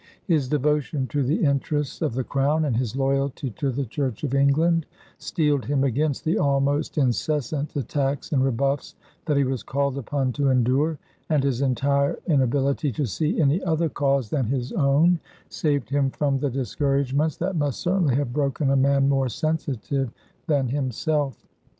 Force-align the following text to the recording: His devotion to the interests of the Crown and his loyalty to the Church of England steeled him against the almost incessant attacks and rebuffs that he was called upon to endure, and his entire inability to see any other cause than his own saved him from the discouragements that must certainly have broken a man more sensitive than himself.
His 0.25 0.47
devotion 0.49 1.05
to 1.09 1.21
the 1.21 1.43
interests 1.43 2.01
of 2.01 2.15
the 2.15 2.23
Crown 2.23 2.65
and 2.65 2.75
his 2.75 2.95
loyalty 2.95 3.51
to 3.51 3.69
the 3.69 3.85
Church 3.85 4.23
of 4.23 4.33
England 4.33 4.87
steeled 5.19 5.63
him 5.65 5.83
against 5.83 6.25
the 6.25 6.39
almost 6.39 6.97
incessant 6.97 7.75
attacks 7.75 8.31
and 8.31 8.43
rebuffs 8.43 8.95
that 9.27 9.37
he 9.37 9.43
was 9.43 9.61
called 9.61 9.99
upon 9.99 10.33
to 10.33 10.49
endure, 10.49 10.97
and 11.29 11.43
his 11.43 11.61
entire 11.61 12.17
inability 12.25 12.91
to 12.93 13.05
see 13.05 13.39
any 13.39 13.61
other 13.63 13.89
cause 13.89 14.31
than 14.31 14.47
his 14.47 14.71
own 14.71 15.19
saved 15.49 15.91
him 15.91 16.09
from 16.09 16.39
the 16.39 16.49
discouragements 16.49 17.37
that 17.37 17.55
must 17.55 17.79
certainly 17.79 18.15
have 18.15 18.33
broken 18.33 18.71
a 18.71 18.75
man 18.75 19.07
more 19.07 19.29
sensitive 19.29 20.11
than 20.47 20.69
himself. 20.69 21.45